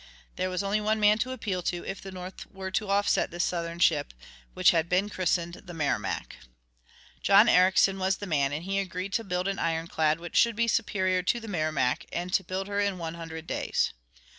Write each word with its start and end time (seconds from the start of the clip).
There 0.35 0.49
was 0.49 0.63
only 0.63 0.81
one 0.81 0.99
man 0.99 1.19
to 1.19 1.31
appeal 1.31 1.61
to 1.61 1.85
if 1.85 2.01
the 2.01 2.11
North 2.11 2.47
were 2.51 2.71
to 2.71 2.89
offset 2.89 3.29
this 3.29 3.43
Southern 3.43 3.77
ship, 3.77 4.15
which 4.55 4.71
had 4.71 4.89
been 4.89 5.09
christened 5.09 5.61
the 5.65 5.75
Merrimac. 5.75 6.37
John 7.21 7.47
Ericsson 7.47 7.99
was 7.99 8.17
the 8.17 8.25
man, 8.25 8.51
and 8.51 8.63
he 8.65 8.79
agreed 8.79 9.13
to 9.13 9.23
build 9.23 9.47
an 9.47 9.59
ironclad 9.59 10.19
which 10.19 10.35
should 10.35 10.55
be 10.55 10.67
superior 10.67 11.21
to 11.21 11.39
the 11.39 11.47
Merrimac, 11.47 12.07
and 12.11 12.33
to 12.33 12.43
build 12.43 12.67
her 12.67 12.79
in 12.79 12.97
one 12.97 13.13
hundred 13.13 13.45
days. 13.45 13.93